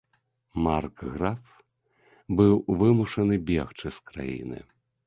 [0.67, 1.45] Маркграф
[2.41, 4.59] быў вымушаны бегчы з краіны.